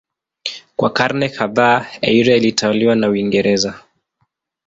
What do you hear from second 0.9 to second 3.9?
karne kadhaa Eire ilitawaliwa na Uingereza.